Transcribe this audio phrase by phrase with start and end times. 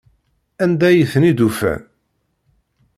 [0.63, 1.81] Anda ay ten-id-ufan?